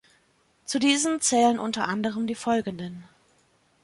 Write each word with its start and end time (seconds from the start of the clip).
Zu 0.65 0.79
diesen 0.79 1.21
zählen 1.21 1.59
unter 1.59 1.87
anderem 1.87 2.25
die 2.25 2.33
folgenden. 2.33 3.07